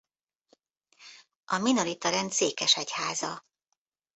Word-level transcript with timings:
A 1.45 1.57
Minorita 1.57 2.09
rend 2.09 2.31
székesegyháza. 2.31 3.45